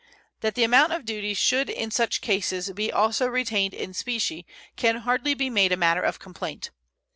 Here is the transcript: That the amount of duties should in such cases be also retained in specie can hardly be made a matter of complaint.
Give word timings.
That 0.39 0.55
the 0.55 0.63
amount 0.63 0.93
of 0.93 1.05
duties 1.05 1.37
should 1.37 1.69
in 1.69 1.91
such 1.91 2.21
cases 2.21 2.71
be 2.71 2.91
also 2.91 3.27
retained 3.27 3.75
in 3.75 3.93
specie 3.93 4.47
can 4.75 4.95
hardly 5.01 5.35
be 5.35 5.51
made 5.51 5.71
a 5.71 5.77
matter 5.77 6.01
of 6.01 6.17
complaint. 6.17 6.71